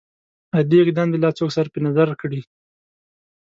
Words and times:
عادي 0.55 0.77
اقدام 0.83 1.07
دې 1.11 1.17
لا 1.23 1.29
څوک 1.37 1.49
صرف 1.57 1.71
نظر 1.85 2.07
کړي. 2.21 2.41